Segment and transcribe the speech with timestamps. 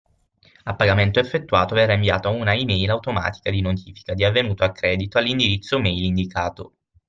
[0.63, 6.03] A pagamento effettuato verrà inviata una e-mail automatica di notifica di avvenuto accredito all’indirizzo mail
[6.05, 6.73] indicato